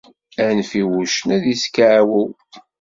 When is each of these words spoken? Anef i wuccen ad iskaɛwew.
Anef 0.45 0.71
i 0.81 0.83
wuccen 0.89 1.29
ad 1.35 1.43
iskaɛwew. 1.53 2.29